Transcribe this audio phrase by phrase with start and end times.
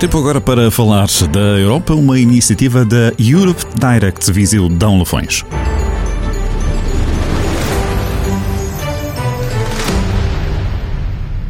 [0.00, 5.44] Tempo agora para falar da Europa, uma iniciativa da Europe Direct Viseu Dão Lafões.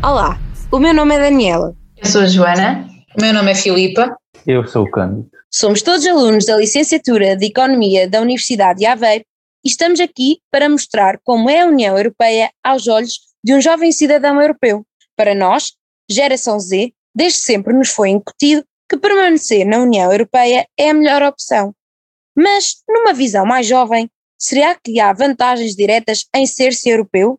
[0.02, 0.36] Olá,
[0.68, 1.76] o meu nome é Daniela.
[1.96, 2.88] Eu sou a Joana.
[3.16, 4.16] O meu nome é Filipa.
[4.44, 5.30] Eu sou o Cândido.
[5.48, 9.24] Somos todos alunos da licenciatura de Economia da Universidade de Aveiro
[9.64, 13.92] e estamos aqui para mostrar como é a União Europeia aos olhos de um jovem
[13.92, 14.84] cidadão europeu.
[15.16, 15.74] Para nós,
[16.10, 21.22] geração Z, desde sempre nos foi incutido que permanecer na União Europeia é a melhor
[21.22, 21.72] opção.
[22.36, 27.38] Mas, numa visão mais jovem, será que há vantagens diretas em ser-se europeu?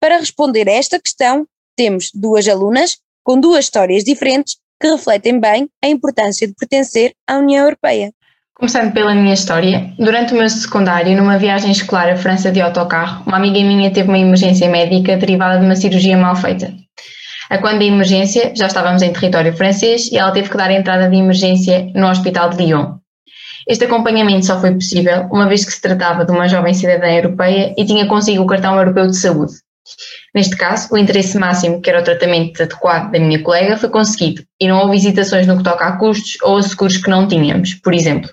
[0.00, 1.46] Para responder a esta questão,
[1.76, 7.36] temos duas alunas com duas histórias diferentes que refletem bem a importância de pertencer à
[7.36, 8.12] União Europeia.
[8.54, 13.24] Começando pela minha história, durante o meu secundário, numa viagem escolar à França de autocarro,
[13.26, 16.72] uma amiga minha teve uma emergência médica derivada de uma cirurgia mal feita.
[17.50, 21.10] A quando da emergência, já estávamos em território francês e ela teve que dar entrada
[21.10, 22.94] de emergência no Hospital de Lyon.
[23.68, 27.74] Este acompanhamento só foi possível uma vez que se tratava de uma jovem cidadã europeia
[27.76, 29.52] e tinha consigo o cartão europeu de saúde.
[30.32, 34.44] Neste caso, o interesse máximo, que era o tratamento adequado da minha colega, foi conseguido
[34.60, 37.74] e não houve hesitações no que toca a custos ou a seguros que não tínhamos.
[37.74, 38.30] Por exemplo,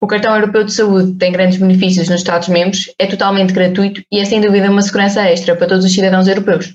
[0.00, 4.24] o cartão europeu de saúde tem grandes benefícios nos Estados-membros, é totalmente gratuito e é
[4.24, 6.74] sem dúvida uma segurança extra para todos os cidadãos europeus.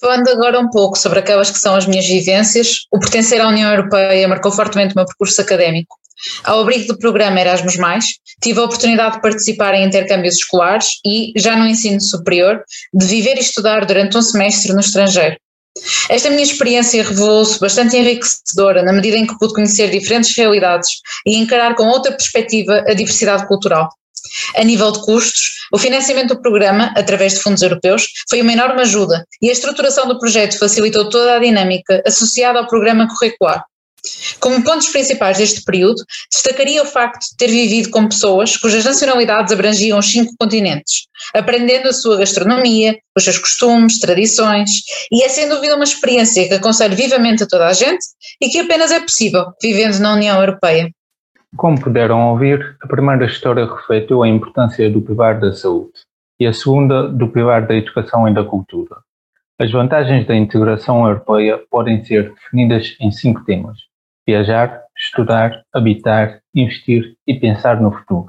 [0.00, 3.70] Falando agora um pouco sobre aquelas que são as minhas vivências, o pertencer à União
[3.70, 5.96] Europeia marcou fortemente o meu percurso académico.
[6.42, 8.06] Ao abrigo do programa Erasmus,
[8.42, 13.36] tive a oportunidade de participar em intercâmbios escolares e, já no ensino superior, de viver
[13.36, 15.36] e estudar durante um semestre no estrangeiro.
[16.08, 20.88] Esta minha experiência revelou-se bastante enriquecedora na medida em que pude conhecer diferentes realidades
[21.26, 23.88] e encarar com outra perspectiva a diversidade cultural.
[24.56, 28.82] A nível de custos, o financiamento do programa, através de fundos europeus, foi uma enorme
[28.82, 33.64] ajuda e a estruturação do projeto facilitou toda a dinâmica associada ao programa curricular.
[34.38, 39.52] Como pontos principais deste período, destacaria o facto de ter vivido com pessoas cujas nacionalidades
[39.52, 44.70] abrangiam os cinco continentes, aprendendo a sua gastronomia, os seus costumes, tradições,
[45.10, 48.04] e é sem dúvida uma experiência que aconselho vivamente a toda a gente
[48.40, 50.90] e que apenas é possível vivendo na União Europeia.
[51.56, 55.92] Como puderam ouvir, a primeira história refletiu a importância do pilar da saúde
[56.38, 58.96] e a segunda do pilar da educação e da cultura.
[59.60, 63.78] As vantagens da integração europeia podem ser definidas em cinco temas:
[64.26, 68.26] viajar, estudar, habitar, investir e pensar no futuro.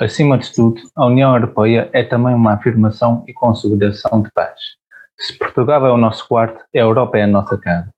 [0.00, 4.58] Acima de tudo, a União Europeia é também uma afirmação e consolidação de paz.
[5.18, 7.90] Se Portugal é o nosso quarto, a Europa é a nossa casa.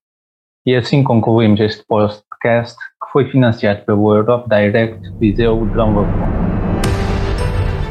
[0.67, 2.77] E assim concluímos este podcast
[3.15, 6.05] foi financiado pelo Europe Direct Viseu Drão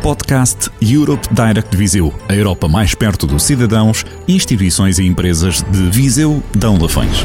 [0.03, 6.43] Podcast Europe Direct Viseu, a Europa mais perto dos cidadãos, instituições e empresas de Viseu
[6.53, 7.23] Dão Lafões.